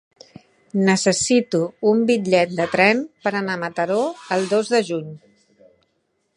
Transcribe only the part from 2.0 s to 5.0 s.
bitllet de tren per anar a Mataró el dos de